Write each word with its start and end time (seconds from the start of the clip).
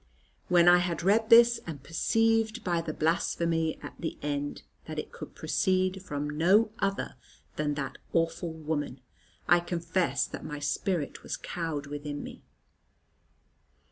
When 0.47 0.67
I 0.67 0.79
had 0.79 1.03
read 1.03 1.29
this, 1.29 1.59
and 1.67 1.83
perceived, 1.83 2.63
by 2.63 2.81
the 2.81 2.91
blasphemy 2.91 3.77
at 3.83 3.93
the 3.99 4.17
end, 4.23 4.63
that 4.85 4.97
it 4.97 5.11
could 5.11 5.35
proceed 5.35 6.01
from 6.01 6.27
no 6.27 6.71
other 6.79 7.17
than 7.55 7.75
that 7.75 7.99
awful 8.11 8.51
woman, 8.51 9.01
I 9.47 9.59
confess 9.59 10.25
that 10.25 10.43
my 10.43 10.57
spirit 10.57 11.21
was 11.21 11.37
cowed 11.37 11.85
within 11.85 12.23
me. 12.23 12.41